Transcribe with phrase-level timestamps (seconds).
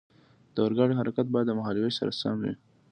[0.53, 2.53] د اورګاډي حرکت باید د مهال ویش سره سم وي.